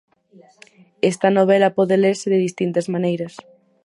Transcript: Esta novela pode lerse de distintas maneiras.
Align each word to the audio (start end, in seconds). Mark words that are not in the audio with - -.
Esta 1.11 1.29
novela 1.37 1.75
pode 1.77 1.95
lerse 2.03 2.27
de 2.33 2.43
distintas 2.47 2.85
maneiras. 2.93 3.33